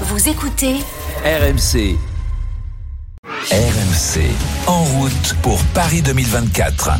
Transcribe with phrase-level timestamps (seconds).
[0.00, 0.74] Vous écoutez
[1.24, 1.96] RMC.
[3.52, 4.20] RMC.
[4.66, 6.90] En route pour Paris 2024.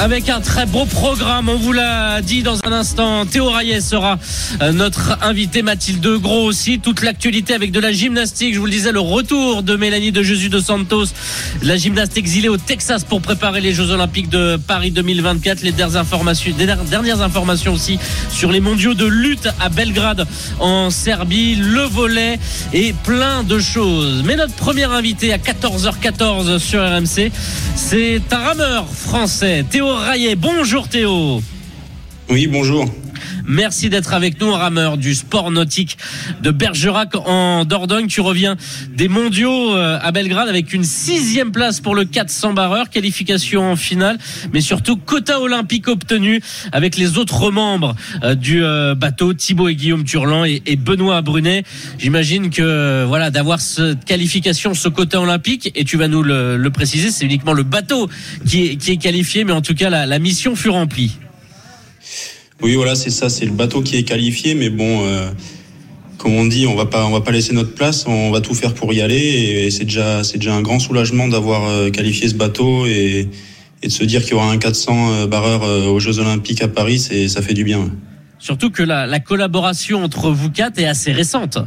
[0.00, 3.26] Avec un très beau programme, on vous l'a dit dans un instant.
[3.26, 4.16] Théo Rayet sera
[4.62, 6.78] euh, notre invité, Mathilde Gros aussi.
[6.78, 8.54] Toute l'actualité avec de la gymnastique.
[8.54, 11.06] Je vous le disais, le retour de Mélanie de Jésus de Santos,
[11.64, 15.62] la gymnaste exilée au Texas pour préparer les Jeux Olympiques de Paris 2024.
[15.62, 16.52] Les dernières informations,
[16.88, 17.98] dernières informations aussi
[18.30, 20.28] sur les mondiaux de lutte à Belgrade
[20.60, 22.38] en Serbie, le volet
[22.72, 24.22] et plein de choses.
[24.24, 27.32] Mais notre premier invité à 14h14 sur RMC,
[27.74, 29.87] c'est un rameur français, Théo
[30.36, 31.40] Bonjour Théo.
[32.28, 32.84] Oui, bonjour.
[33.46, 35.98] Merci d'être avec nous, rameur du sport nautique
[36.42, 38.06] de Bergerac en Dordogne.
[38.06, 38.56] Tu reviens
[38.94, 43.76] des mondiaux euh, à Belgrade avec une sixième place pour le 400 barreur, qualification en
[43.76, 44.18] finale,
[44.52, 46.40] mais surtout quota olympique obtenu
[46.72, 51.64] avec les autres membres euh, du euh, bateau, Thibaut et Guillaume Turlan et Benoît Brunet.
[51.98, 57.10] J'imagine que voilà d'avoir cette qualification, ce quota olympique, et tu vas nous le, préciser,
[57.10, 58.08] c'est uniquement le bateau
[58.46, 61.18] qui est, qualifié, mais en tout cas la mission fut remplie.
[62.60, 65.30] Oui, voilà, c'est ça, c'est le bateau qui est qualifié, mais bon, euh,
[66.16, 68.54] comme on dit, on va pas, on va pas laisser notre place, on va tout
[68.54, 72.28] faire pour y aller, et, c'est déjà, c'est déjà un grand soulagement d'avoir euh, qualifié
[72.28, 73.28] ce bateau et,
[73.82, 76.68] et de se dire qu'il y aura un 400 euh, barreur aux Jeux Olympiques à
[76.68, 77.90] Paris, c'est, ça fait du bien.
[78.40, 81.58] Surtout que la, la collaboration entre vous quatre est assez récente.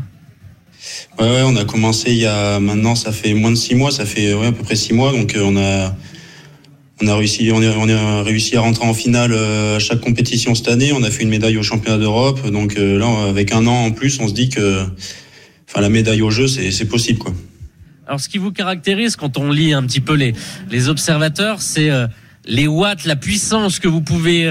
[1.20, 3.92] Ouais, ouais, on a commencé il y a maintenant, ça fait moins de six mois,
[3.92, 5.96] ça fait ouais, à peu près six mois, donc on a
[7.02, 10.68] on a réussi, on, a réussi à rentrer en finale euh, à chaque compétition cette
[10.68, 10.92] année.
[10.94, 12.48] On a fait une médaille au championnat d'Europe.
[12.50, 14.84] Donc euh, là, avec un an en plus, on se dit que,
[15.70, 17.34] enfin, la médaille au jeu, c'est possible, quoi.
[18.08, 20.34] Alors, ce qui vous caractérise quand on lit un petit peu les,
[20.70, 22.08] les observateurs, c'est euh,
[22.46, 24.44] les watts, la puissance que vous pouvez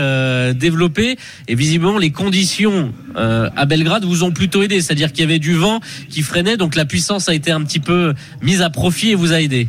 [0.54, 1.16] développer.
[1.48, 4.80] Et visiblement, les conditions à Belgrade vous ont plutôt aidé.
[4.80, 7.80] C'est-à-dire qu'il y avait du vent qui freinait, donc la puissance a été un petit
[7.80, 9.68] peu mise à profit et vous a aidé.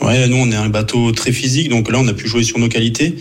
[0.00, 2.58] Ouais, nous on est un bateau très physique, donc là on a pu jouer sur
[2.58, 3.16] nos qualités.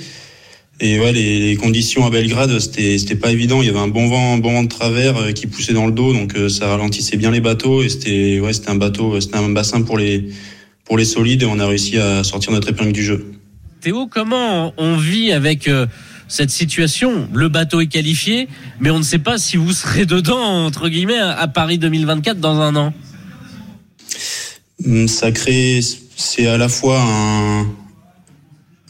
[0.82, 3.62] Et ouais, les, conditions à Belgrade, c'était c'était pas évident.
[3.62, 5.86] Il y avait un bon vent, un bon vent de travers euh, qui poussait dans
[5.86, 7.84] le dos, donc euh, ça ralentissait bien les bateaux.
[7.84, 10.30] Et c'était ouais, c'était un bateau, c'était un bassin pour les
[10.86, 11.44] pour les solides.
[11.44, 13.30] Et on a réussi à sortir notre épingle du jeu.
[13.82, 15.86] Théo, comment on vit avec euh,
[16.30, 17.28] cette situation?
[17.34, 18.48] Le bateau est qualifié,
[18.80, 22.62] mais on ne sait pas si vous serez dedans entre guillemets à Paris 2024 dans
[22.62, 22.94] un an.
[24.86, 25.82] Hum, ça crée
[26.20, 27.02] c'est à la fois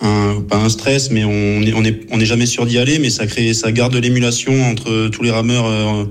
[0.02, 2.98] un, pas un stress, mais on n'est on est, on est jamais sûr d'y aller,
[2.98, 6.06] mais ça crée, ça garde l'émulation entre tous les rameurs euh,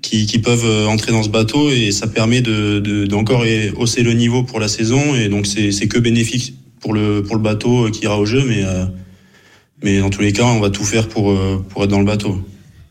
[0.00, 3.44] qui, qui, peuvent euh, entrer dans ce bateau et ça permet de, de, d'encore
[3.76, 7.36] hausser le niveau pour la saison et donc c'est, c'est que bénéfique pour le, pour
[7.36, 8.86] le bateau qui ira au jeu, mais, euh,
[9.82, 11.38] mais dans tous les cas, on va tout faire pour,
[11.68, 12.40] pour être dans le bateau.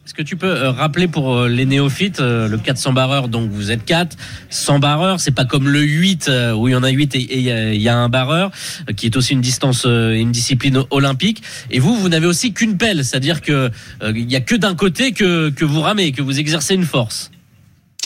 [0.05, 3.49] Est-ce que tu peux euh, rappeler pour euh, les néophytes euh, le 400 barreur donc
[3.49, 4.16] vous êtes 4
[4.51, 7.81] 100 barreurs c'est pas comme le 8 où il y en a 8 et il
[7.81, 8.51] y, a un barreur
[8.95, 13.03] qui est aussi une distance une discipline olympique et vous vous n'avez aussi qu'une pelle
[13.03, 13.71] c'est-à-dire que
[14.03, 17.31] il y a que d'un côté que que vous ramez que vous exercez une force.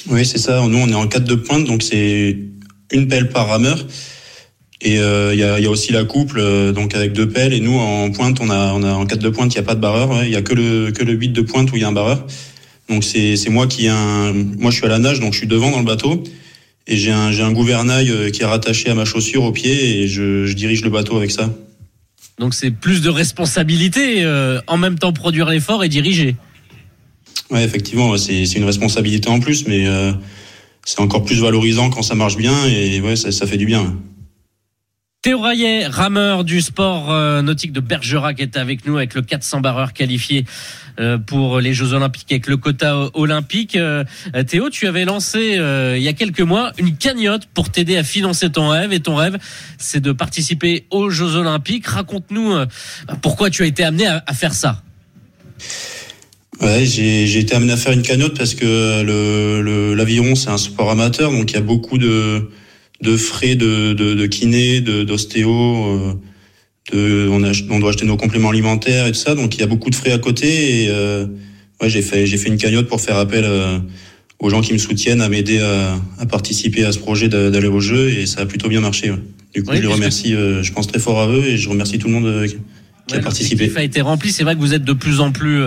[0.07, 0.65] Oui, c'est ça.
[0.65, 2.37] Nous on est en 4 de pointe donc c'est
[2.93, 3.77] une pelle par rameur.
[4.81, 7.53] Et il euh, y, a, y, a, aussi la couple, euh, donc avec deux pelles.
[7.53, 9.67] Et nous, en pointe, on a, on a en quatre de pointe, il n'y a
[9.67, 10.23] pas de barreur.
[10.23, 11.93] Il y a que le que le 8 de pointe où il y a un
[11.93, 12.25] barreur.
[12.87, 15.47] Donc c'est c'est moi qui un, moi je suis à la nage, donc je suis
[15.47, 16.23] devant dans le bateau.
[16.87, 19.99] Et j'ai un j'ai un gouvernail euh, qui est rattaché à ma chaussure au pied
[19.99, 21.53] et je, je dirige le bateau avec ça.
[22.39, 24.25] Donc c'est plus de responsabilité,
[24.65, 26.37] en même temps produire l'effort et diriger.
[27.51, 29.85] Ouais, effectivement, c'est c'est une responsabilité en plus, mais
[30.85, 33.97] c'est encore plus valorisant quand ça marche bien et ouais, ça, ça fait du bien.
[35.21, 39.59] Théo Rayet, rameur du sport euh, nautique de Bergerac, est avec nous avec le 400
[39.59, 40.45] barreur qualifié
[40.97, 43.75] euh, pour les Jeux Olympiques avec le quota olympique.
[43.75, 44.05] Euh,
[44.47, 45.59] Théo, tu avais lancé
[45.97, 49.17] il y a quelques mois une cagnotte pour t'aider à financer ton rêve et ton
[49.17, 49.37] rêve,
[49.77, 51.87] c'est de participer aux Jeux Olympiques.
[51.87, 52.55] Raconte-nous
[53.21, 54.83] pourquoi tu as été amené à, faire ça?
[56.61, 59.03] J'ai été amené à faire une cagnotte parce que
[59.93, 62.49] l'aviron c'est un sport amateur, donc il y a beaucoup de
[63.01, 65.49] de frais de, de, de kiné, d'ostéo.
[65.51, 66.13] Euh,
[66.91, 67.43] de, on,
[67.75, 69.95] on doit acheter nos compléments alimentaires et tout ça, donc il y a beaucoup de
[69.95, 70.83] frais à côté.
[70.83, 71.27] Et euh,
[71.81, 73.77] ouais, j'ai fait, j'ai fait une cagnotte pour faire appel euh,
[74.39, 77.79] aux gens qui me soutiennent à m'aider à, à, participer à ce projet d'aller au
[77.79, 79.11] jeu, et ça a plutôt bien marché.
[79.53, 80.31] Du coup, je les remercie.
[80.31, 82.45] je pense très fort à eux et je remercie tout le monde
[83.09, 83.71] qui a participé.
[83.75, 84.31] a été rempli.
[84.31, 85.63] C'est vrai que vous êtes de plus en plus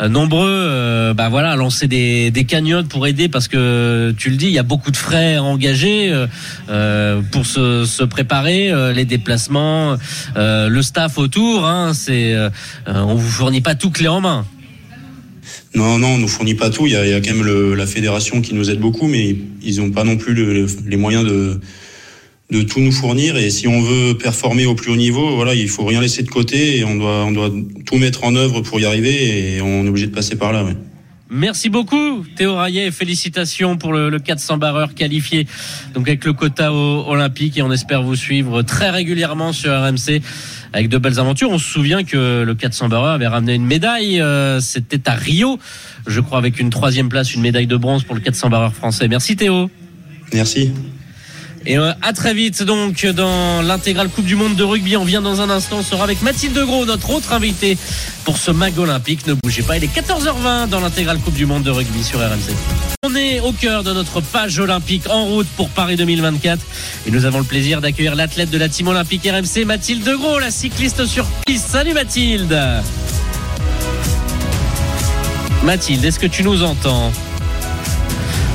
[0.00, 4.30] euh, nombreux, euh, bah voilà, à lancer des, des cagnottes pour aider parce que tu
[4.30, 6.12] le dis, il y a beaucoup de frais engagés
[6.68, 9.96] euh, pour se, se préparer, les déplacements,
[10.36, 11.66] le staff autour.
[11.66, 12.34] Hein, c'est,
[12.86, 14.46] on vous fournit pas tout clé en main.
[15.74, 16.86] Non, non, on nous fournit pas tout.
[16.86, 19.06] Il y a, il y a quand même le, la fédération qui nous aide beaucoup,
[19.06, 21.60] mais ils n'ont pas non plus le, les moyens de,
[22.50, 23.36] de tout nous fournir.
[23.36, 26.30] Et si on veut performer au plus haut niveau, voilà, il faut rien laisser de
[26.30, 27.50] côté et on doit, on doit
[27.84, 29.56] tout mettre en œuvre pour y arriver.
[29.56, 30.64] Et on est obligé de passer par là.
[30.64, 30.76] Ouais.
[31.28, 35.48] Merci beaucoup Théo Rayet, félicitations pour le, le 400 barreur qualifié
[35.92, 40.22] donc avec le quota au, olympique et on espère vous suivre très régulièrement sur RMC
[40.72, 41.50] avec de belles aventures.
[41.50, 45.58] On se souvient que le 400 barreur avait ramené une médaille, euh, c'était à Rio,
[46.06, 49.08] je crois avec une troisième place, une médaille de bronze pour le 400 barreur français.
[49.08, 49.68] Merci Théo.
[50.32, 50.70] Merci.
[51.66, 54.96] Et euh, à très vite donc dans l'intégrale Coupe du Monde de rugby.
[54.96, 57.76] On vient dans un instant, on sera avec Mathilde Gros, notre autre invitée
[58.24, 59.26] pour ce mag olympique.
[59.26, 62.54] Ne bougez pas, il est 14h20 dans l'intégrale Coupe du Monde de rugby sur RMC.
[63.04, 66.62] On est au cœur de notre page olympique en route pour Paris 2024
[67.06, 70.52] et nous avons le plaisir d'accueillir l'athlète de la team olympique RMC, Mathilde Gros, la
[70.52, 71.68] cycliste sur piste.
[71.68, 72.56] Salut Mathilde
[75.64, 77.10] Mathilde, est-ce que tu nous entends?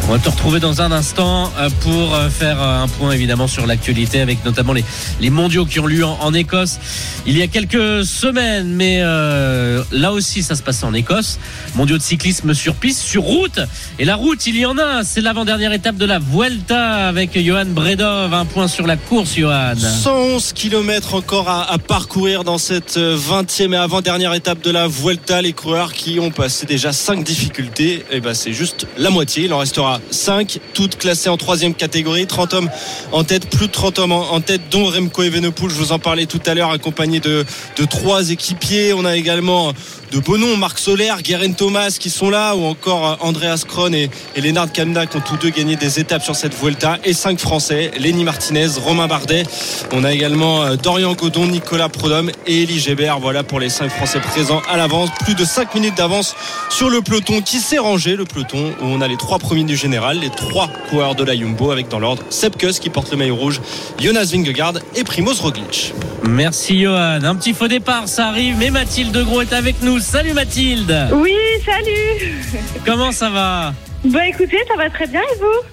[0.08, 3.48] On va te retrouver dans un instant euh, pour euh, faire euh, un point évidemment
[3.48, 4.84] sur l'actualité avec notamment les,
[5.20, 6.80] les mondiaux qui ont lieu en, Écosse
[7.26, 8.74] il y a quelques semaines.
[8.74, 11.40] Mais là aussi, ça se passait en Écosse.
[11.76, 13.60] Mondiaux de cyclisme sur piste, sur route.
[14.00, 15.04] Et la route, il y en a.
[15.04, 18.34] C'est l'avant-dernière étape de la Vuelta avec Johan Bredov.
[18.34, 19.76] Un point sur la course, Johan.
[19.76, 25.42] 111 km encore à, parcourir dans cette 20e et avant-dernière étape de la Vuelta.
[25.42, 29.46] Les coureurs qui ont passé déjà 5 difficultés, et ben c'est juste la moitié.
[29.46, 32.28] Il en restera 5, toutes classées en troisième catégorie.
[32.28, 32.70] 30 hommes
[33.12, 35.70] en tête, plus de 30 hommes en, tête, dont Remco Evenepoel.
[35.70, 37.46] Je vous en parlais tout à l'heure, accompagné de,
[37.90, 38.94] trois équipiers.
[38.94, 39.74] On a également
[40.12, 44.42] de beaux Marc Solaire, Guerin Thomas qui sont là, ou encore Andreas Kron et, et
[44.42, 46.98] Lennart Kamna qui ont tous deux gagné des étapes sur cette Vuelta.
[47.04, 49.44] Et cinq Français, Lenny Martinez, Romain Bardet.
[49.92, 53.20] On a également euh, Dorian Godon, Nicolas Prodhomme et Elie Gébert.
[53.20, 55.10] Voilà pour les cinq Français présents à l'avance.
[55.24, 56.36] Plus de 5 minutes d'avance
[56.70, 59.76] sur le peloton qui s'est rangé, le peloton où on a les trois premiers du
[59.82, 63.36] général, les trois coureurs de la Jumbo avec dans l'ordre Sepkus qui porte le maillot
[63.36, 63.60] rouge,
[64.00, 65.94] Jonas Vingegaard et Primoz Roglic.
[66.24, 67.24] Merci Johan.
[67.24, 70.00] Un petit faux départ, ça arrive, mais Mathilde Gros est avec nous.
[70.00, 71.08] Salut Mathilde.
[71.14, 71.36] Oui,
[71.66, 72.44] salut.
[72.86, 73.74] Comment ça va?
[74.04, 75.71] Bah écoutez, ça va très bien et vous?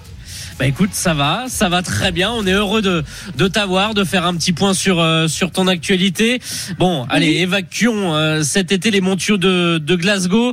[0.59, 2.31] Bah écoute, ça va, ça va très bien.
[2.33, 3.05] On est heureux de,
[3.37, 6.41] de t'avoir, de faire un petit point sur, euh, sur ton actualité.
[6.77, 10.51] Bon, allez, évacuons euh, cet été les montiaux de, de Glasgow euh,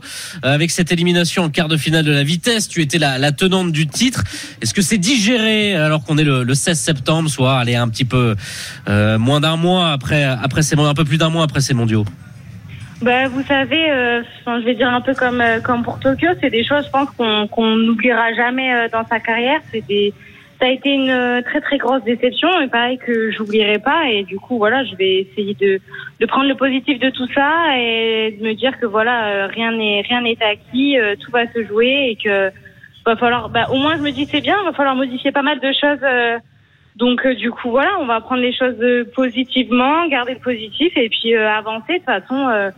[0.54, 2.68] avec cette élimination en quart de finale de la vitesse.
[2.68, 4.22] Tu étais la, la tenante du titre.
[4.62, 8.04] Est-ce que c'est digéré alors qu'on est le, le 16 septembre, soit allez un petit
[8.04, 8.36] peu
[8.88, 12.04] euh, moins d'un mois après, après ces un peu plus d'un mois après ces mondiaux?
[13.02, 16.48] Bah vous savez, euh, je vais dire un peu comme euh, comme pour Tokyo, c'est
[16.48, 19.60] des choses, je pense qu'on qu'on n'oubliera jamais euh, dans sa carrière.
[19.72, 20.14] Des
[20.58, 24.08] ça a été une euh, très très grosse déception et pareil que j'oublierai pas.
[24.08, 25.78] Et du coup voilà je vais essayer de
[26.20, 29.72] de prendre le positif de tout ça et de me dire que voilà euh, rien
[29.72, 32.50] n'est rien n'est acquis euh, tout va se jouer et que
[33.04, 35.60] va falloir bah au moins je me dis c'est bien va falloir modifier pas mal
[35.60, 36.00] de choses
[36.96, 38.82] donc euh, du coup voilà on va prendre les choses
[39.14, 41.92] positivement garder le positif et puis euh, avancer.
[41.92, 42.72] De toute façon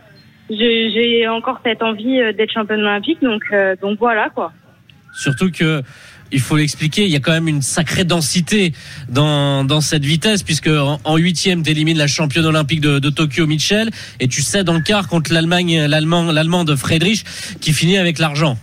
[0.49, 4.51] j'ai encore cette envie euh, d'être championne olympique donc euh, donc voilà quoi
[5.13, 5.81] Surtout que
[6.31, 8.73] il faut l'expliquer, il y a quand même une sacrée densité
[9.09, 13.47] dans, dans cette vitesse, puisque en, huitième, tu élimines la championne olympique de, de Tokyo,
[13.47, 17.23] Mitchell, et tu cèdes en quart contre l'Allemagne, l'Allemand, l'Allemande Friedrich,
[17.59, 18.57] qui finit avec l'argent.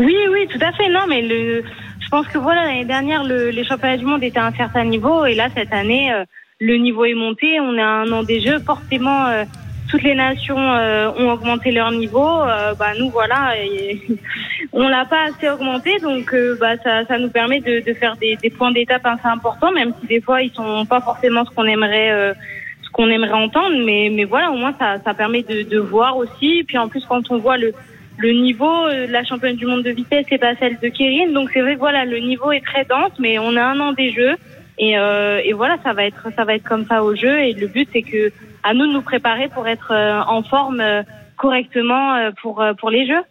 [0.00, 0.88] Oui, oui, tout à fait.
[0.90, 1.62] Non, mais le,
[2.00, 4.84] je pense que voilà, l'année dernière, le, les championnats du monde étaient à un certain
[4.84, 6.24] niveau, et là, cette année, euh,
[6.60, 7.60] le niveau est monté.
[7.60, 8.58] On est à un an des Jeux.
[8.60, 9.44] Forcément, euh,
[9.88, 12.42] toutes les nations euh, ont augmenté leur niveau.
[12.42, 14.00] Euh, bah, nous, voilà, et,
[14.72, 18.16] on l'a pas assez augmenté, donc euh, bah, ça, ça nous permet de, de faire
[18.16, 21.50] des, des points d'étape assez importants, même si des fois, ils sont pas forcément ce
[21.50, 22.10] qu'on aimerait.
[22.12, 22.34] euh,
[22.82, 26.16] ce qu'on aimerait entendre, mais, mais voilà, au moins ça, ça permet de, de voir
[26.16, 26.64] aussi.
[26.66, 27.72] Puis en plus, quand on voit le,
[28.16, 31.30] le niveau, euh, la championne du monde de vitesse, c'est pas celle de Kérin.
[31.32, 34.10] Donc c'est vrai voilà, le niveau est très dense, mais on a un an des
[34.10, 34.36] jeux.
[34.78, 37.40] Et, et voilà, ça va être ça va être comme ça au jeu.
[37.40, 38.32] Et le but c'est que
[38.68, 41.02] à nous de nous préparer pour être euh, en forme euh,
[41.36, 43.24] correctement euh, pour pour les jeux.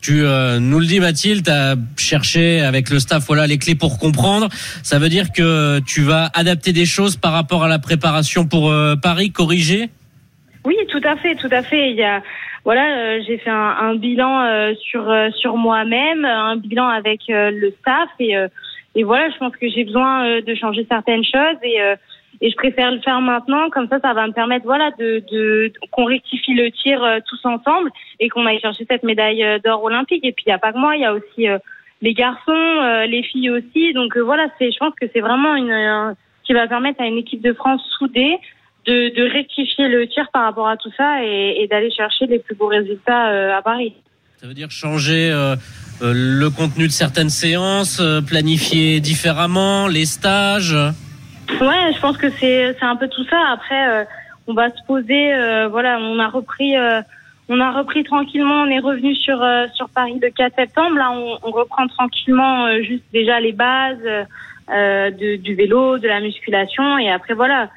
[0.00, 3.74] Tu euh, nous le dis Mathilde, tu as cherché avec le staff voilà les clés
[3.74, 4.48] pour comprendre.
[4.82, 8.70] Ça veut dire que tu vas adapter des choses par rapport à la préparation pour
[8.70, 9.88] euh, Paris, corriger?
[10.64, 11.90] Oui, tout à fait, tout à fait.
[11.90, 12.22] Il y a,
[12.64, 15.04] voilà, euh, j'ai fait un, un bilan sur
[15.40, 18.34] sur moi-même, un bilan avec le staff et
[18.96, 21.78] et voilà, je pense que j'ai besoin de changer certaines choses et
[22.40, 23.70] et je préfère le faire maintenant.
[23.70, 27.40] Comme ça, ça va me permettre, voilà, de, de qu'on rectifie le tir euh, tous
[27.44, 30.24] ensemble et qu'on aille chercher cette médaille euh, d'or olympique.
[30.24, 31.58] Et puis il y a pas que moi, il y a aussi euh,
[32.02, 33.92] les garçons, les filles aussi.
[33.92, 36.12] Donc voilà, c'est, je pense que c'est vraiment une euh,
[36.44, 38.36] qui va permettre à une équipe de France soudée
[38.86, 42.54] de, de rectifier le tir par rapport à tout ça et, d'aller chercher les plus
[42.54, 43.94] beaux résultats à Paris.
[44.36, 45.30] Ça veut dire changer
[46.02, 50.76] le contenu de certaines séances, planifier différemment les stages.
[51.60, 53.38] Ouais, je pense que c'est c'est un peu tout ça.
[53.52, 54.04] Après, euh,
[54.46, 55.32] on va se poser.
[55.34, 56.76] euh, voilà, on a repris.
[56.76, 57.00] euh,
[57.48, 60.96] on a repris tranquillement, on est revenu sur sur Paris le 4 septembre.
[60.96, 64.02] Là, on, on reprend tranquillement juste déjà les bases
[64.68, 67.68] de, du vélo, de la musculation, et après voilà,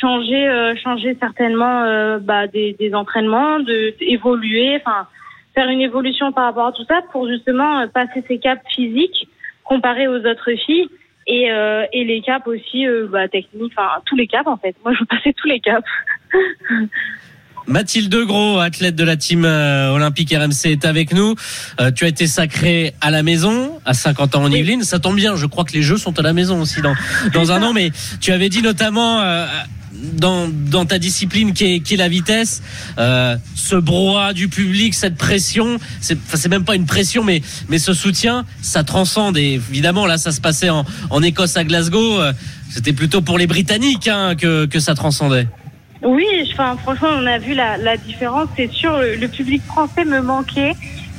[0.00, 5.06] changer euh, changer certainement euh, bah, des, des entraînements, de évoluer, enfin
[5.54, 9.28] faire une évolution par rapport à tout ça pour justement passer ces caps physiques
[9.64, 10.88] comparés aux autres filles
[11.26, 14.74] et euh, et les caps aussi euh, bah, techniques, enfin tous les caps en fait.
[14.84, 15.86] Moi, je veux passer tous les caps.
[17.66, 21.34] Mathilde Gros, athlète de la team euh, olympique RMC, est avec nous.
[21.80, 24.82] Euh, tu as été sacrée à la maison à 50 ans en Yvelines.
[24.82, 26.94] Ça tombe bien, je crois que les Jeux sont à la maison aussi dans,
[27.32, 27.72] dans un an.
[27.74, 29.46] Mais tu avais dit notamment euh,
[30.02, 32.62] dans, ta discipline qui est, la vitesse,
[32.98, 37.42] euh, ce brouhaha du public, cette pression, c'est même pas une pression, mais,
[37.78, 39.36] ce soutien, ça transcende.
[39.36, 40.84] Et évidemment, là, ça se passait en,
[41.22, 42.20] Écosse à Glasgow.
[42.20, 42.32] Euh,
[42.70, 45.46] C'était plutôt pour les Britanniques hein, que, ça transcendait.
[46.02, 48.48] Oui, franchement, on a vu la, différence.
[48.56, 50.72] C'est sûr, le, public français me manquait,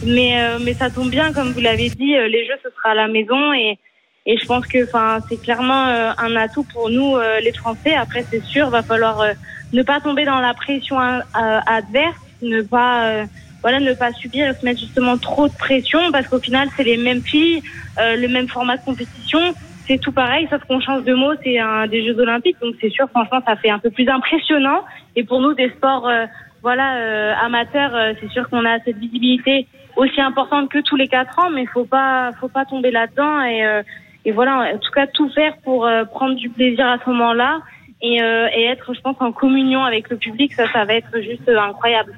[0.06, 2.96] mais euh, mais ça tombe bien, comme vous l'avez dit, les jeux ce sera à
[2.96, 3.78] la maison et
[4.25, 7.94] et je pense que enfin c'est clairement euh, un atout pour nous euh, les Français.
[7.96, 9.34] Après, c'est sûr, va falloir euh,
[9.74, 13.25] ne pas tomber dans la pression euh, adverse, ne pas euh,
[13.62, 16.98] voilà, ne pas subir se mettre justement trop de pression parce qu'au final, c'est les
[16.98, 17.62] mêmes filles,
[18.00, 19.39] euh, le même format de compétition.
[19.88, 22.89] C'est tout pareil, sauf qu'on change de mot, c'est un des Jeux Olympiques, donc c'est
[22.89, 24.82] sûr, franchement, ça fait un peu plus impressionnant.
[25.18, 26.25] Et pour nous, des sports, euh,
[26.62, 31.10] voilà, euh, amateurs, euh, c'est sûr qu'on a cette visibilité aussi importante que tous les
[31.10, 33.84] quatre ans, mais faut pas, faut pas tomber là-dedans et, euh,
[34.25, 37.60] et voilà, en tout cas, tout faire pour euh, prendre du plaisir à ce moment-là
[38.01, 41.22] et, euh, et être, je pense, en communion avec le public, ça, ça va être
[41.22, 42.18] juste euh, incroyable.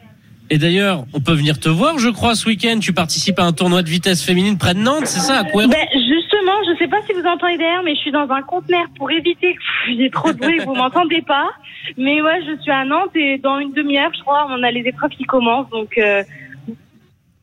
[0.52, 2.78] Et d'ailleurs, on peut venir te voir, je crois, ce week-end.
[2.80, 5.70] Tu participes à un tournoi de vitesse féminine près de Nantes, c'est ça, à Couéron
[5.70, 8.86] Ben, justement, je sais pas si vous entendez derrière, mais je suis dans un conteneur
[8.96, 9.62] pour éviter que
[9.98, 11.50] j'ai trop de bruit, vous m'entendez pas.
[11.98, 14.82] Mais ouais, je suis à Nantes et dans une demi-heure, je crois, on a les
[14.82, 16.24] épreuves qui commencent, donc euh,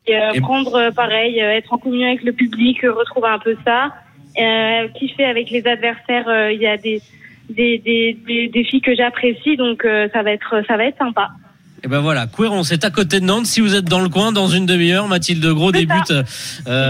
[0.07, 3.27] et, euh, Et- prendre euh, pareil, euh, être en communion avec le public, euh, retrouver
[3.29, 3.93] un peu ça,
[4.39, 6.27] euh, kiffer avec les adversaires.
[6.27, 7.01] euh, Il y a des
[7.49, 10.97] des, des, des, des filles que j'apprécie, donc euh, ça va être ça va être
[10.97, 11.29] sympa.
[11.85, 13.45] Et ben voilà, Couéron, c'est à côté de Nantes.
[13.45, 16.11] Si vous êtes dans le coin, dans une demi-heure, Mathilde Gros débute.
[16.11, 16.23] euh,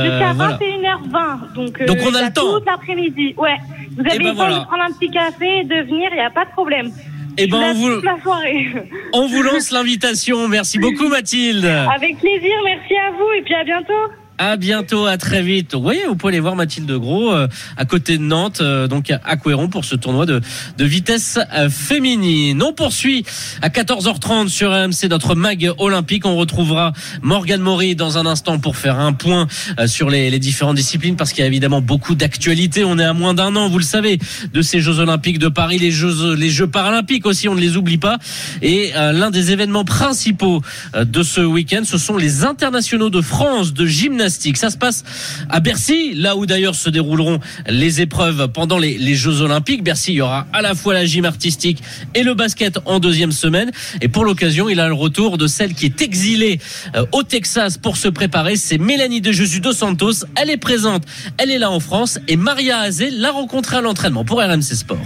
[0.05, 0.59] Jusqu'à voilà.
[0.59, 1.53] 21h20.
[1.55, 2.53] Donc, euh, Donc on a le temps.
[2.59, 3.33] Toute l'après-midi.
[3.35, 3.55] Ouais.
[3.97, 4.59] Vous avez Eh ben le temps voilà.
[4.59, 6.91] de prendre un petit café et de venir, il n'y a pas de problème.
[7.39, 8.67] Et Je ben on vous, toute la soirée.
[9.13, 10.47] on vous lance l'invitation.
[10.47, 11.65] Merci beaucoup, Mathilde.
[11.65, 13.93] Avec plaisir, merci à vous et puis à bientôt.
[14.39, 15.75] À bientôt, à très vite.
[15.75, 17.47] Voyez, vous pouvez aller voir Mathilde Gros euh,
[17.77, 20.41] à côté de Nantes, euh, donc à Couéron pour ce tournoi de,
[20.79, 22.61] vitesse euh, féminine.
[22.63, 23.25] On poursuit
[23.61, 26.25] à 14h30 sur RMC notre mag olympique.
[26.25, 29.47] On retrouvera Morgane Maury dans un instant pour faire un point
[29.79, 32.83] euh, sur les, les différentes disciplines parce qu'il y a évidemment beaucoup d'actualités.
[32.83, 34.17] On est à moins d'un an, vous le savez,
[34.51, 37.77] de ces Jeux olympiques de Paris, les Jeux, les Jeux paralympiques aussi, on ne les
[37.77, 38.17] oublie pas.
[38.63, 40.61] Et l'un des événements principaux
[40.97, 44.22] de ce week-end, ce sont les internationaux de France de gymnastique.
[44.29, 45.03] Ça se passe
[45.49, 49.83] à Bercy, là où d'ailleurs se dérouleront les épreuves pendant les, Jeux Olympiques.
[49.83, 51.81] Bercy, il y aura à la fois la gym artistique
[52.15, 53.71] et le basket en deuxième semaine.
[54.01, 56.59] Et pour l'occasion, il a le retour de celle qui est exilée
[56.95, 58.55] euh, au Texas pour se préparer.
[58.55, 60.25] C'est Mélanie de Jésus dos Santos.
[60.35, 61.03] Elle est présente,
[61.37, 65.05] elle est là en France et Maria Azé l'a rencontrée à l'entraînement pour RMC Sport.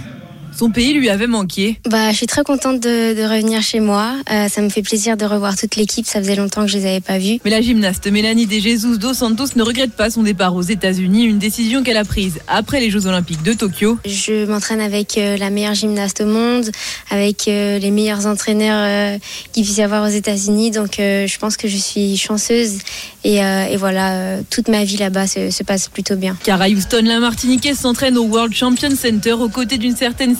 [0.58, 1.78] Son pays lui avait manqué.
[1.88, 4.14] Bah, je suis très contente de, de revenir chez moi.
[4.28, 6.04] Euh, ça me fait plaisir de revoir toute l'équipe.
[6.04, 7.38] Ça faisait longtemps que je les avais pas vus.
[7.44, 11.26] Mais la gymnaste Mélanie De Jesus dos Santos ne regrette pas son départ aux États-Unis,
[11.26, 13.98] une décision qu'elle a prise après les Jeux Olympiques de Tokyo.
[14.04, 16.70] Je m'entraîne avec euh, la meilleure gymnaste au monde,
[17.10, 19.20] avec euh, les meilleurs entraîneurs
[19.52, 20.72] qu'il puisse y avoir aux États-Unis.
[20.72, 22.78] Donc, je pense que je suis chanceuse.
[23.24, 26.36] Et, euh, et voilà, euh, toute ma vie là-bas se, se passe plutôt bien.
[26.44, 30.36] Cara Houston, la Martiniquaise, s'entraîne au World Champion Center aux côtés d'une certaine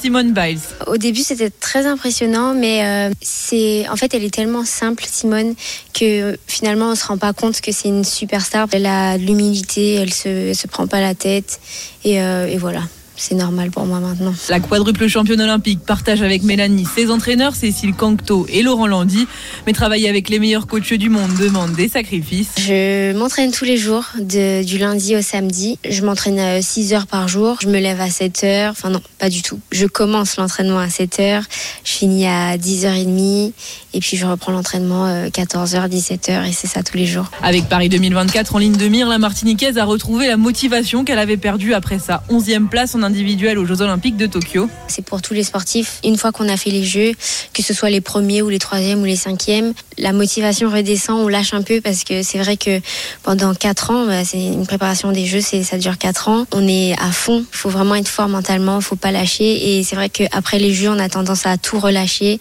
[0.86, 5.54] Au début, c'était très impressionnant, mais euh, c'est en fait, elle est tellement simple, Simone,
[5.92, 8.68] que finalement, on se rend pas compte que c'est une superstar.
[8.72, 11.60] Elle a de l'humilité, elle se, se prend pas la tête,
[12.04, 12.82] et, euh, et voilà.
[13.20, 14.32] C'est normal pour moi maintenant.
[14.48, 19.26] La quadruple championne olympique partage avec Mélanie ses entraîneurs, Cécile Cancto et Laurent Landy.
[19.66, 22.50] Mais travailler avec les meilleurs coachs du monde demande des sacrifices.
[22.58, 25.78] Je m'entraîne tous les jours, de- du lundi au samedi.
[25.88, 27.58] Je m'entraîne 6 heures par jour.
[27.60, 28.70] Je me lève à 7 heures.
[28.70, 29.58] Enfin non, pas du tout.
[29.72, 31.42] Je commence l'entraînement à 7 heures.
[31.84, 33.52] Je finis à 10h30.
[33.94, 36.46] Et puis je reprends l'entraînement 14h, 17h.
[36.48, 37.30] Et c'est ça tous les jours.
[37.42, 41.36] Avec Paris 2024 en ligne de mire, la Martiniquaise a retrouvé la motivation qu'elle avait
[41.36, 44.68] perdue après sa 11e place en individuelle aux Jeux Olympiques de Tokyo.
[44.86, 45.98] C'est pour tous les sportifs.
[46.04, 47.12] Une fois qu'on a fait les Jeux,
[47.54, 51.28] que ce soit les premiers ou les troisièmes ou les cinquièmes, la motivation redescend, on
[51.28, 52.80] lâche un peu parce que c'est vrai que
[53.22, 56.44] pendant quatre ans, bah, c'est une préparation des Jeux, c'est ça dure quatre ans.
[56.52, 57.44] On est à fond.
[57.50, 59.78] Il faut vraiment être fort mentalement, faut pas lâcher.
[59.78, 62.38] Et c'est vrai qu'après les Jeux, on a tendance à tout relâcher.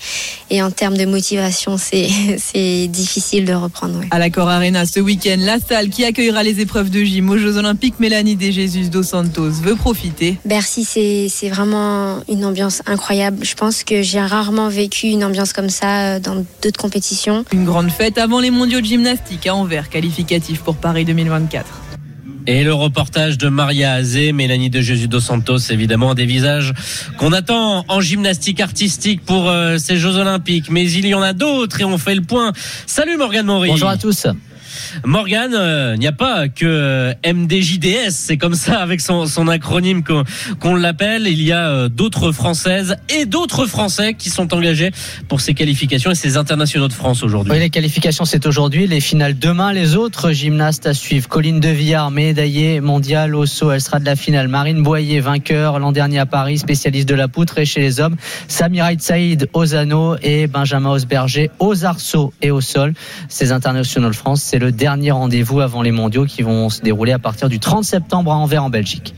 [0.50, 4.00] Et en termes de motivation, c'est c'est difficile de reprendre.
[4.00, 4.08] ouais.
[4.12, 7.58] À l'Accor Arena ce week-end, la salle qui accueillera les épreuves de gym aux Jeux
[7.58, 10.36] Olympiques, Mélanie De Jesus dos Santos veut profiter.
[10.58, 13.46] Bercy, c'est vraiment une ambiance incroyable.
[13.46, 17.46] Je pense que j'ai rarement vécu une ambiance comme ça euh, dans d'autres compétitions.
[17.54, 21.64] Une grande fête avant les mondiaux de gymnastique à Anvers, qualificatif pour Paris 2024.
[22.48, 26.74] Et le reportage de Maria Azé, Mélanie de Jésus dos Santos, évidemment, des visages
[27.20, 30.72] qu'on attend en gymnastique artistique pour euh, ces Jeux Olympiques.
[30.72, 32.52] Mais il y en a d'autres et on fait le point.
[32.88, 33.70] Salut Morgane Maury.
[33.70, 34.26] Bonjour à tous.
[35.06, 39.48] Morgane, euh, il n'y a pas que euh, MDJDS, c'est comme ça avec son, son
[39.48, 40.24] acronyme qu'on
[40.60, 41.28] qu'on l'appelle.
[41.28, 44.92] Il y a euh, d'autres Françaises et d'autres Français qui sont engagés
[45.28, 47.54] pour ces qualifications et ces internationaux de France aujourd'hui.
[47.54, 48.88] Oui, les qualifications, c'est aujourd'hui.
[48.88, 49.74] Les finales demain.
[49.74, 51.28] Les autres gymnastes à suivre.
[51.28, 53.72] Colline Devillard, médaillée mondiale au saut.
[53.72, 54.48] Elle sera de la finale.
[54.48, 57.58] Marine Boyer, vainqueur l'an dernier à Paris, spécialiste de la poutre.
[57.60, 58.16] Et chez les hommes,
[58.48, 62.94] Samira Saïd aux anneaux et Benjamin Osberger aux arceaux et au sol.
[63.30, 67.12] Ces internationaux de France, c'est le dernier rendez-vous avant les mondiaux qui vont se dérouler
[67.12, 69.14] à partir du 30 septembre à Anvers en Belgique.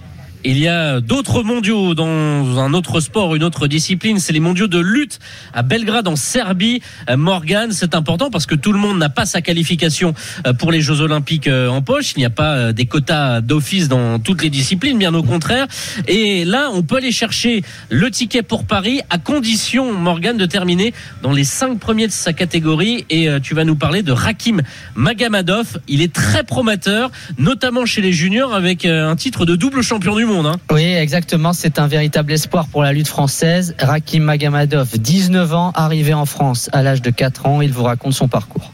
[0.45, 4.19] Il y a d'autres mondiaux dans un autre sport, une autre discipline.
[4.19, 5.19] C'est les mondiaux de lutte
[5.53, 6.81] à Belgrade en Serbie.
[7.09, 10.13] Euh, Morgan, c'est important parce que tout le monde n'a pas sa qualification
[10.47, 12.13] euh, pour les Jeux Olympiques euh, en poche.
[12.15, 15.67] Il n'y a pas des quotas d'office dans toutes les disciplines, bien au contraire.
[16.07, 20.93] Et là, on peut aller chercher le ticket pour Paris à condition, Morgan, de terminer
[21.21, 23.05] dans les cinq premiers de sa catégorie.
[23.09, 24.61] Et tu vas nous parler de Rakim
[24.95, 25.79] Magamadov.
[25.89, 30.25] Il est très prometteur, notamment chez les juniors avec un titre de double champion du
[30.25, 30.28] monde.
[30.29, 30.57] Hein.
[30.71, 31.53] Oui, exactement.
[31.53, 33.75] C'est un véritable espoir pour la lutte française.
[33.79, 37.61] Rakim Magamadov, 19 ans, arrivé en France à l'âge de 4 ans.
[37.61, 38.71] Il vous raconte son parcours.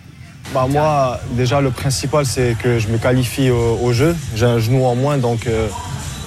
[0.54, 4.16] Bah moi, déjà, le principal, c'est que je me qualifie au, au jeu.
[4.36, 5.68] J'ai un genou en moins, donc euh,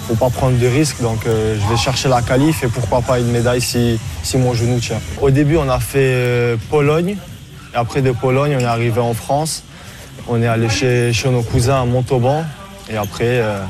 [0.08, 1.02] faut pas prendre de risques.
[1.02, 4.54] Donc, euh, je vais chercher la qualif et pourquoi pas une médaille si, si mon
[4.54, 5.00] genou tient.
[5.20, 7.16] Au début, on a fait euh, Pologne.
[7.74, 9.62] Et après de Pologne, on est arrivé en France.
[10.26, 12.44] On est allé chez, chez nos cousins à Montauban.
[12.90, 13.60] Et après, euh,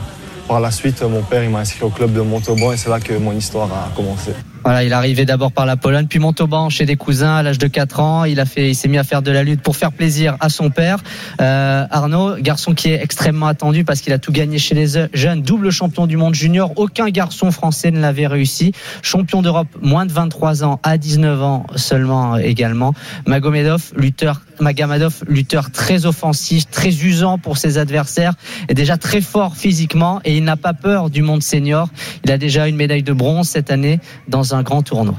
[0.49, 3.13] par la suite, mon père m'a inscrit au club de Montauban et c'est là que
[3.13, 4.33] mon histoire a commencé.
[4.65, 7.59] Voilà, il est arrivé d'abord par la Pologne, puis Montauban chez des cousins à l'âge
[7.59, 8.25] de 4 ans.
[8.25, 10.49] Il a fait, il s'est mis à faire de la lutte pour faire plaisir à
[10.49, 10.99] son père.
[11.41, 15.43] Euh, Arnaud, garçon qui est extrêmement attendu parce qu'il a tout gagné chez les jeunes,
[15.43, 16.73] double champion du monde junior.
[16.77, 18.73] Aucun garçon français ne l'avait réussi.
[19.03, 22.95] Champion d'Europe, moins de 23 ans, à 19 ans seulement également.
[23.27, 28.35] Magomedov, lutteur Magamadov, lutteur très offensif, très usant pour ses adversaires,
[28.68, 31.88] est déjà très fort physiquement et il n'a pas peur du monde senior.
[32.25, 35.16] Il a déjà une médaille de bronze cette année dans un grand tournoi.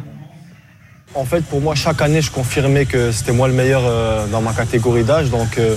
[1.15, 4.41] En fait, pour moi, chaque année, je confirmais que c'était moi le meilleur euh, dans
[4.41, 5.29] ma catégorie d'âge.
[5.29, 5.75] Donc, euh,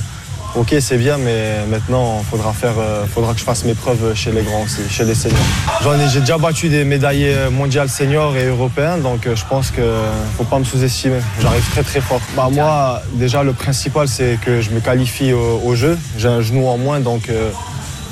[0.56, 4.14] ok, c'est bien, mais maintenant, il faudra, faire, euh, faudra que je fasse mes preuves
[4.14, 5.38] chez les grands aussi, chez les seniors.
[5.82, 9.82] J'en ai, j'ai déjà battu des médaillés mondiales seniors et européens, donc je pense qu'il
[9.82, 11.20] ne faut pas me sous-estimer.
[11.40, 12.20] J'arrive très très fort.
[12.36, 15.98] Bah, moi, déjà, le principal, c'est que je me qualifie au, jeu.
[16.18, 17.30] J'ai un genou en moins, donc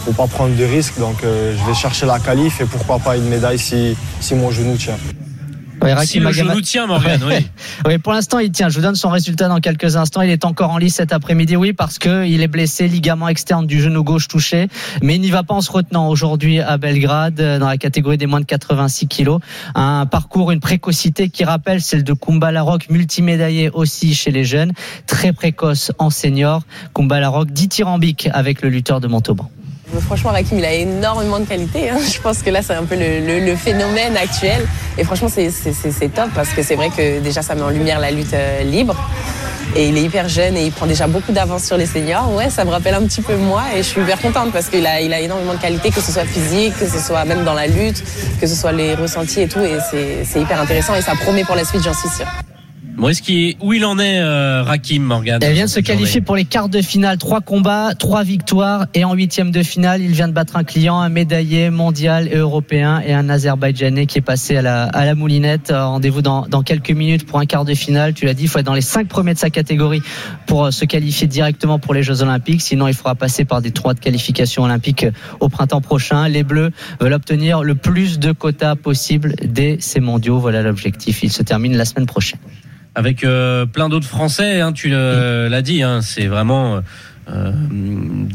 [0.04, 0.98] faut pas prendre de risques.
[0.98, 4.76] Donc, je vais chercher la qualif et pourquoi pas une médaille si, si mon genou
[4.76, 4.96] tient.
[5.82, 7.46] Ouais, Si le genou tient, Morgan, oui.
[7.86, 8.68] Oui, pour l'instant, il tient.
[8.68, 10.22] Je vous donne son résultat dans quelques instants.
[10.22, 13.66] Il est encore en lice cet après-midi, oui, parce que il est blessé, ligament externe
[13.66, 14.68] du genou gauche touché.
[15.02, 18.26] Mais il n'y va pas en se retenant aujourd'hui à Belgrade, dans la catégorie des
[18.26, 19.40] moins de 86 kilos.
[19.74, 24.72] Un parcours, une précocité qui rappelle celle de Kumba Larocque, multimédaillé aussi chez les jeunes.
[25.06, 26.62] Très précoce en senior.
[26.94, 29.50] Kumba Larocque, dithyrambique avec le lutteur de Montauban.
[29.98, 31.90] Franchement, Rakim, il a énormément de qualité.
[31.90, 31.98] hein.
[32.12, 34.66] Je pense que là, c'est un peu le, phénomène actuel.
[34.98, 35.50] Et franchement, c'est-
[36.14, 38.96] top parce que c'est vrai que déjà, ça met en lumière la lutte euh, libre.
[39.76, 42.32] Et il est hyper jeune et il prend déjà beaucoup d'avance sur les seniors.
[42.34, 44.84] Ouais, ça me rappelle un petit peu moi et je suis hyper contente parce qu'il
[44.84, 47.54] a, il a énormément de qualité, que ce soit physique, que ce soit même dans
[47.54, 48.02] la lutte,
[48.40, 49.60] que ce soit les ressentis et tout.
[49.60, 49.78] Et
[50.24, 52.26] c'est hyper intéressant et ça promet pour la suite, j'en suis sûre.
[53.00, 56.20] Bon, est-ce qu'il- où il en est, euh, Rakim, Morgan Elle vient de se qualifier
[56.20, 57.16] pour les quarts de finale.
[57.16, 58.88] Trois combats, trois victoires.
[58.92, 62.36] Et en huitième de finale, il vient de battre un client, un médaillé mondial et
[62.36, 65.70] européen et un Azerbaïdjanais qui est passé à la, à la moulinette.
[65.70, 68.12] Euh, Rendez-vous dans, dans quelques minutes pour un quart de finale.
[68.12, 70.02] Tu l'as dit, il faut être dans les cinq premiers de sa catégorie
[70.46, 72.60] pour euh, se qualifier directement pour les Jeux Olympiques.
[72.60, 75.10] Sinon, il faudra passer par des trois de qualification olympique euh,
[75.40, 76.28] au printemps prochain.
[76.28, 80.38] Les Bleus veulent obtenir le plus de quotas possible dès ces mondiaux.
[80.38, 81.22] Voilà l'objectif.
[81.22, 82.38] Il se termine la semaine prochaine.
[83.00, 84.60] Avec euh, plein d'autres Français.
[84.60, 86.80] Hein, tu le- l'as dit, hein, c'est vraiment
[87.32, 87.52] euh,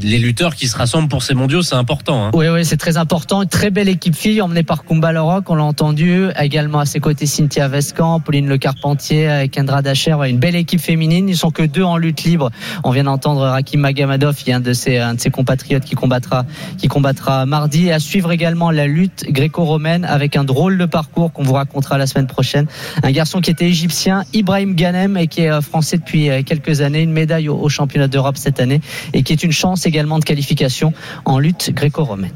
[0.02, 2.26] les lutteurs qui se rassemblent pour ces mondiaux, c'est important.
[2.26, 2.32] Hein.
[2.34, 3.42] Oui, oui, c'est très important.
[3.42, 6.28] Une très belle équipe fille emmenée par Kumba Loroc, on l'a entendu.
[6.40, 10.18] Également à ses côtés Cynthia Vescan, Pauline Le Carpentier, Kendra Dacher.
[10.28, 11.28] Une belle équipe féminine.
[11.30, 12.52] Ils sont que deux en lutte libre.
[12.84, 16.46] On vient d'entendre Rakim Magamadov, un de ses, un de ses compatriotes qui combattra,
[16.78, 17.88] qui combattra mardi.
[17.88, 21.98] Et à suivre également la lutte gréco-romaine avec un drôle de parcours qu'on vous racontera
[21.98, 22.68] la semaine prochaine.
[23.04, 26.82] Un garçon qui était égyptien, Ibrahim Ganem, et qui est euh, français depuis euh, quelques
[26.82, 27.02] années.
[27.02, 28.82] Une médaille au, au championnat d'Europe cette année
[29.14, 30.94] et qui est une chance également de qualification
[31.26, 32.36] en lutte gréco-romaine.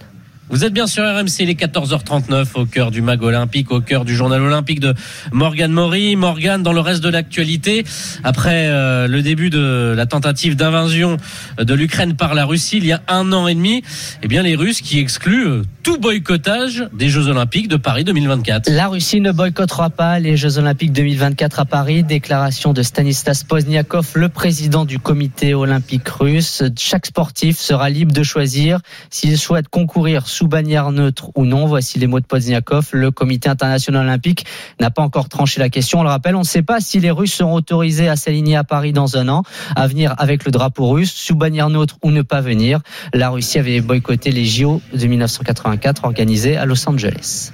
[0.52, 4.04] Vous êtes bien sur RMC, il est 14h39 au cœur du mag olympique, au cœur
[4.04, 4.96] du journal olympique de
[5.32, 6.16] Morgan Maury.
[6.16, 7.86] Morgan, dans le reste de l'actualité,
[8.24, 11.18] après euh, le début de la tentative d'invasion
[11.60, 13.84] de l'Ukraine par la Russie il y a un an et demi,
[14.24, 18.72] eh bien les Russes qui excluent euh, tout boycottage des Jeux olympiques de Paris 2024.
[18.72, 22.02] La Russie ne boycottera pas les Jeux olympiques 2024 à Paris.
[22.04, 26.64] Déclaration de Stanislas Pozniakov, le président du comité olympique russe.
[26.78, 28.80] Chaque sportif sera libre de choisir
[29.12, 31.66] s'il souhaite concourir sous bannière neutre ou non.
[31.66, 32.92] Voici les mots de Pozniakov.
[32.94, 34.46] Le comité international olympique
[34.80, 36.00] n'a pas encore tranché la question.
[36.00, 38.64] On le rappelle, on ne sait pas si les Russes seront autorisés à s'aligner à
[38.64, 39.44] Paris dans un an,
[39.76, 42.80] à venir avec le drapeau russe, sous bannière neutre ou ne pas venir.
[43.14, 47.52] La Russie avait boycotté les JO de 1984 organisés à Los Angeles.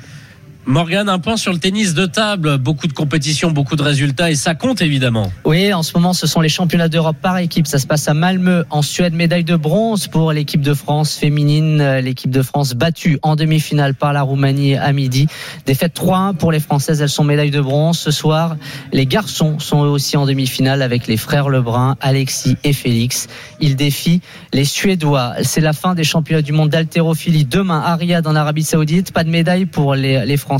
[0.67, 2.57] Morgan, un point sur le tennis de table.
[2.57, 5.31] Beaucoup de compétitions, beaucoup de résultats et ça compte évidemment.
[5.43, 7.67] Oui, en ce moment, ce sont les championnats d'Europe par équipe.
[7.67, 9.13] Ça se passe à Malmö, en Suède.
[9.13, 11.99] Médaille de bronze pour l'équipe de France féminine.
[11.99, 15.27] L'équipe de France battue en demi-finale par la Roumanie à midi.
[15.67, 16.99] Défaite 3-1 pour les Françaises.
[16.99, 17.99] Elles sont médailles de bronze.
[17.99, 18.57] Ce soir,
[18.91, 23.27] les garçons sont eux aussi en demi-finale avec les frères Lebrun, Alexis et Félix.
[23.59, 25.33] Ils défient les Suédois.
[25.43, 27.45] C'est la fin des championnats du monde d'haltérophilie.
[27.45, 29.11] Demain, à Riyad en Arabie Saoudite.
[29.11, 30.54] Pas de médaille pour les, les Français.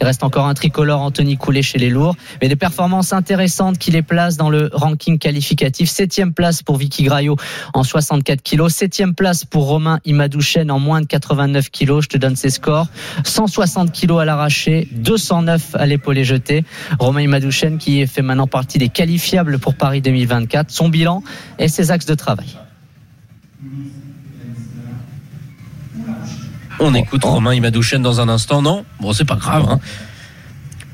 [0.00, 3.90] Il reste encore un tricolore Anthony Coulet chez les lourds, mais des performances intéressantes qui
[3.90, 5.88] les placent dans le ranking qualificatif.
[5.88, 7.36] Septième place pour Vicky Graillot
[7.74, 8.74] en 64 kilos.
[8.74, 12.04] Septième place pour Romain Imadouchen en moins de 89 kilos.
[12.04, 12.88] Je te donne ses scores.
[13.24, 16.64] 160 kilos à l'arraché, 209 à l'épaule jetée.
[16.98, 20.70] Romain Imadouchen qui fait maintenant partie des qualifiables pour Paris 2024.
[20.70, 21.22] Son bilan
[21.58, 22.58] et ses axes de travail.
[26.80, 28.86] On écoute Romain Imadouchen dans un instant, non?
[29.00, 29.66] Bon, c'est pas grave.
[29.68, 29.80] Hein.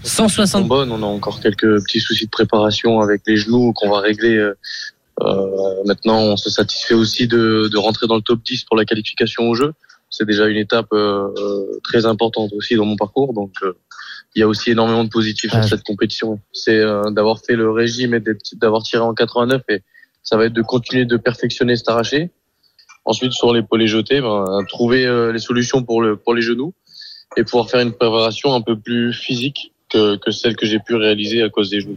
[0.03, 0.67] 160.
[0.67, 4.37] Bonne, on a encore quelques petits soucis de préparation avec les genoux qu'on va régler.
[4.37, 8.85] Euh, maintenant, on se satisfait aussi de, de, rentrer dans le top 10 pour la
[8.85, 9.73] qualification au jeu.
[10.11, 11.29] C'est déjà une étape euh,
[11.85, 13.33] très importante aussi dans mon parcours.
[13.33, 13.73] Donc, euh,
[14.35, 16.41] il y a aussi énormément de positifs sur cette compétition.
[16.53, 18.23] C'est euh, d'avoir fait le régime et
[18.55, 19.83] d'avoir tiré en 89 et
[20.23, 22.31] ça va être de continuer de perfectionner cet arraché
[23.07, 26.75] Ensuite, sur l'épaule jetée, ben, trouver euh, les solutions pour les genoux
[27.37, 30.97] et pouvoir faire une préparation un peu plus physique que, que celle que j'ai pu
[30.97, 31.97] réaliser à cause des genoux.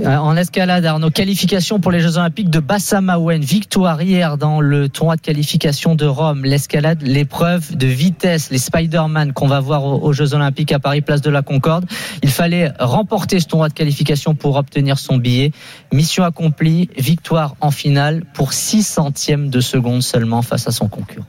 [0.00, 3.40] Euh, En escalade, Arnaud, qualification pour les Jeux Olympiques de Bassamaouen.
[3.40, 6.44] Victoire hier dans le tournoi de qualification de Rome.
[6.44, 11.20] L'escalade, l'épreuve de vitesse, les Spider-Man qu'on va voir aux Jeux Olympiques à Paris, place
[11.20, 11.86] de la Concorde.
[12.22, 15.52] Il fallait remporter ce tournoi de qualification pour obtenir son billet.
[15.92, 21.26] Mission accomplie, victoire en finale pour 6 centièmes de seconde seulement face à son concurrent.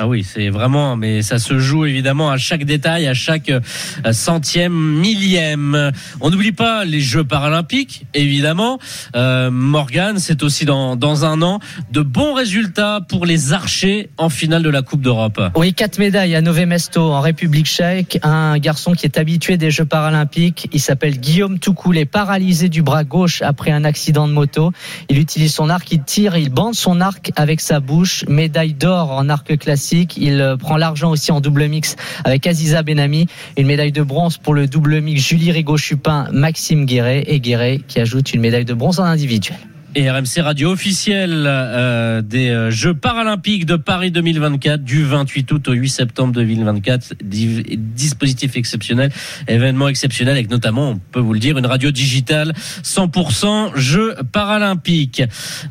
[0.00, 3.60] Ah oui, c'est vraiment, mais ça se joue évidemment à chaque détail, à chaque euh,
[4.12, 5.90] centième, millième.
[6.20, 8.78] On n'oublie pas les Jeux paralympiques, évidemment.
[9.16, 11.58] Euh, Morgan, c'est aussi dans, un an
[11.90, 15.40] de bons résultats pour les archers en finale de la Coupe d'Europe.
[15.56, 18.20] Oui, quatre médailles à Nové Mesto en République tchèque.
[18.22, 20.68] Un garçon qui est habitué des Jeux paralympiques.
[20.72, 24.70] Il s'appelle Guillaume Toucoulé, paralysé du bras gauche après un accident de moto.
[25.08, 28.24] Il utilise son arc, il tire, il bande son arc avec sa bouche.
[28.28, 29.87] Médaille d'or en arc classique.
[29.92, 33.26] Il prend l'argent aussi en double mix avec Aziza Benami.
[33.56, 38.00] Une médaille de bronze pour le double mix Julie Rigaud-Chupin, Maxime Guéret et Guéret qui
[38.00, 39.58] ajoute une médaille de bronze en individuel
[39.94, 45.72] et RMC Radio officielle euh, des Jeux paralympiques de Paris 2024 du 28 août au
[45.72, 47.14] 8 septembre 2024.
[47.22, 49.10] Dispositif exceptionnel,
[49.46, 55.22] événement exceptionnel avec notamment, on peut vous le dire, une radio digitale 100% Jeux paralympiques.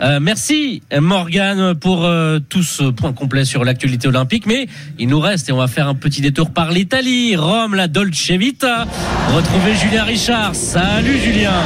[0.02, 4.68] Euh, merci Morgane pour euh, tout ce point complet sur l'actualité olympique, mais
[5.00, 8.32] il nous reste et on va faire un petit détour par l'Italie, Rome, la Dolce
[8.32, 8.86] Vita.
[9.34, 10.56] Retrouvez Julien Richard.
[10.56, 11.62] Salut Julien.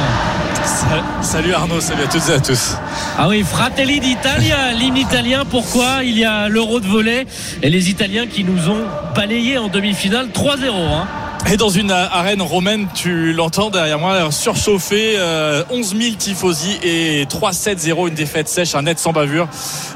[1.22, 2.76] Salut Arnaud, salut à toutes et à tous.
[3.18, 5.44] Ah oui, Fratelli d'Italia, l'hymne italien.
[5.44, 7.26] Pourquoi Il y a l'Euro de volet
[7.62, 10.70] et les Italiens qui nous ont balayé en demi-finale 3-0.
[10.70, 11.06] Hein.
[11.50, 17.26] Et dans une arène romaine, tu l'entends derrière moi, surchauffé, euh, 11 000 tifosi et
[17.26, 19.48] 3-7-0, une défaite sèche, un net sans bavure.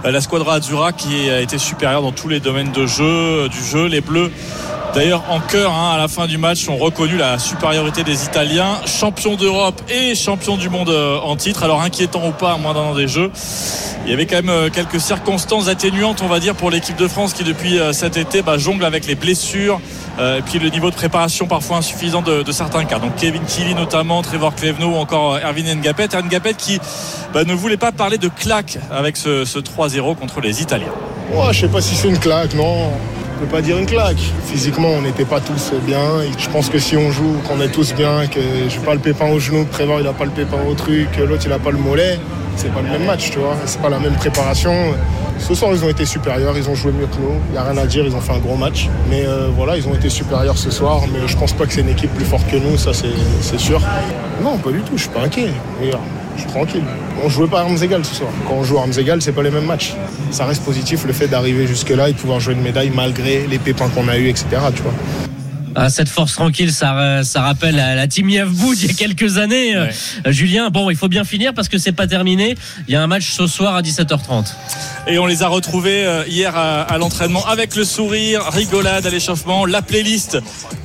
[0.04, 3.64] Euh, la squadra Azzurra qui a été supérieure dans tous les domaines de jeu, du
[3.64, 4.30] jeu, les Bleus
[4.96, 8.80] D'ailleurs, en cœur, hein, à la fin du match, ont reconnu la supériorité des Italiens,
[8.86, 11.64] champions d'Europe et champions du monde euh, en titre.
[11.64, 13.30] Alors inquiétant ou pas, à moins d'un an des Jeux,
[14.06, 17.08] il y avait quand même euh, quelques circonstances atténuantes, on va dire, pour l'équipe de
[17.08, 19.82] France qui depuis euh, cet été bah, jongle avec les blessures.
[20.18, 22.98] et puis le niveau de préparation parfois insuffisant de, certains cas.
[22.98, 26.08] Donc Kevin Tilly notamment, Trevor Clevenot ou encore Erwin Ngapet.
[26.22, 26.80] Ngapet qui
[27.34, 30.92] bah, ne voulait pas parler de claque avec ce, ce 3-0 contre les Italiens.
[31.32, 32.92] Ouais, je sais pas si c'est une claque, non.
[33.36, 34.32] On peut pas dire une claque.
[34.46, 36.22] Physiquement, on n'était pas tous bien.
[36.38, 39.28] Je pense que si on joue, qu'on est tous bien, que j'ai pas le pépin
[39.28, 41.76] au genou, Prévoir il a pas le pépin au truc, l'autre il a pas le
[41.76, 42.18] mollet,
[42.56, 43.54] c'est pas le même match, tu vois.
[43.66, 44.72] C'est pas la même préparation.
[45.38, 47.38] Ce soir, ils ont été supérieurs, ils ont joué mieux que nous.
[47.48, 48.88] Il n'y a rien à dire, ils ont fait un gros match.
[49.10, 51.02] Mais euh, voilà, ils ont été supérieurs ce soir.
[51.12, 53.82] Mais je pense pas que c'est une équipe plus forte que nous, ça c'est sûr.
[54.42, 55.50] Non, pas du tout, je suis pas inquiet.
[56.36, 56.84] Je suis tranquille.
[57.24, 58.30] On jouait pas à armes égales ce soir.
[58.46, 59.94] Quand on joue armes égales, c'est pas les mêmes matchs.
[60.30, 63.58] Ça reste positif le fait d'arriver jusque-là et de pouvoir jouer une médaille malgré les
[63.58, 64.46] pépins qu'on a eu, etc.
[65.78, 69.36] Ah, cette force tranquille, ça, ça rappelle à la team Yavboud il y a quelques
[69.36, 69.76] années.
[69.76, 69.90] Ouais.
[70.26, 72.56] Euh, Julien, bon, il faut bien finir parce que c'est pas terminé.
[72.88, 74.46] Il y a un match ce soir à 17h30.
[75.06, 79.10] Et on les a retrouvés euh, hier à, à l'entraînement avec le sourire, rigolade à
[79.10, 80.38] l'échauffement, la playlist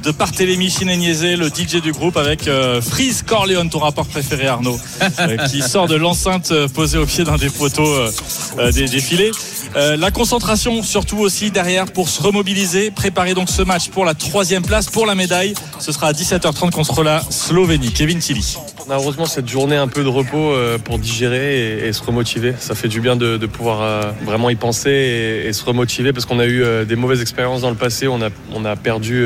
[0.03, 4.79] de Barthélémy Chineniese, le DJ du groupe, avec euh, Freeze Corleone, ton rapport préféré Arnaud,
[5.19, 8.11] euh, qui sort de l'enceinte euh, posée au pied d'un des poteaux euh,
[8.59, 9.31] euh, des défilés.
[9.75, 14.13] Euh, la concentration surtout aussi derrière pour se remobiliser, préparer donc ce match pour la
[14.13, 15.53] troisième place, pour la médaille.
[15.79, 17.91] Ce sera à 17h30 contre la Slovénie.
[17.91, 18.57] Kevin Tilly.
[18.85, 22.53] On a heureusement cette journée un peu de repos euh, pour digérer et, se remotiver.
[22.59, 26.39] Ça fait du bien de, pouvoir euh, vraiment y penser et, se remotiver parce qu'on
[26.39, 28.07] a eu des mauvaises expériences dans le passé.
[28.07, 29.25] On a, perdu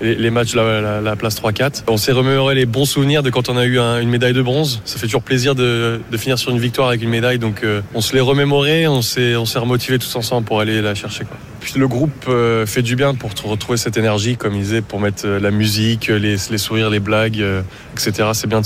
[0.00, 1.82] les, les matchs, la, la, la place 3-4.
[1.88, 4.42] On s'est remémoré les bons souvenirs de quand on a eu un- une médaille de
[4.42, 4.80] bronze.
[4.84, 7.38] Ça fait toujours plaisir de, de finir sur une victoire avec une médaille.
[7.38, 11.24] Donc euh, on se l'est remémoré, on s'est remotivé tous ensemble pour aller la chercher.
[11.24, 11.36] Quoi.
[11.60, 15.00] Puis le groupe euh, fait du bien pour retrouver cette énergie, comme il disait, pour
[15.00, 17.62] mettre euh, la musique, les, les sourires, les blagues, euh,
[17.94, 18.28] etc.
[18.32, 18.62] C'est bien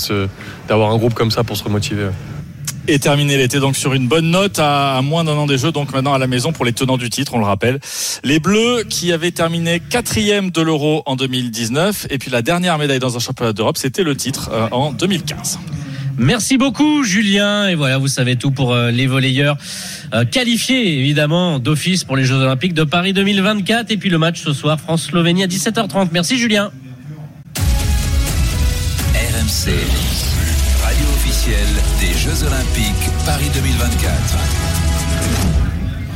[0.67, 2.07] d'avoir un groupe comme ça pour se remotiver.
[2.87, 5.71] Et terminer l'été donc sur une bonne note à, à moins d'un an des Jeux,
[5.71, 7.79] donc maintenant à la maison pour les tenants du titre, on le rappelle.
[8.25, 12.99] Les Bleus qui avaient terminé quatrième de l'Euro en 2019 et puis la dernière médaille
[12.99, 15.59] dans un championnat d'Europe, c'était le titre euh, en 2015.
[16.17, 19.57] Merci beaucoup Julien et voilà vous savez tout pour euh, les volleyeurs
[20.13, 24.43] euh, qualifiés évidemment d'office pour les Jeux Olympiques de Paris 2024 et puis le match
[24.43, 26.09] ce soir France-Slovénie à 17h30.
[26.11, 26.71] Merci Julien.
[29.15, 29.71] RMC,
[30.83, 31.82] radio officielle
[32.33, 34.62] Jeux Olympiques Paris 2024.